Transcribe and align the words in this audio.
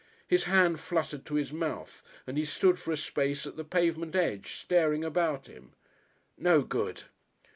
His 0.27 0.45
hand 0.45 0.79
fluttered 0.79 1.27
to 1.27 1.35
his 1.35 1.53
mouth 1.53 2.01
and 2.25 2.35
he 2.35 2.43
stood 2.43 2.79
for 2.79 2.91
a 2.91 2.97
space 2.97 3.45
at 3.45 3.55
the 3.55 3.63
pavement 3.63 4.15
edge, 4.15 4.53
staring 4.53 5.03
about 5.03 5.45
him. 5.45 5.73
No 6.39 6.63
good! 6.63 7.03